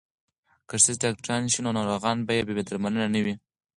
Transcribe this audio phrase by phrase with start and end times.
[0.67, 3.35] که ښځې ډاکټرانې شي نو ناروغان به بې درملنې نه وي.